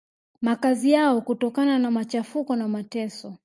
makazi 0.41 0.91
yao 0.91 1.21
kutokana 1.21 1.79
na 1.79 1.91
machafuko 1.91 2.55
na 2.55 2.67
mateso 2.67 3.37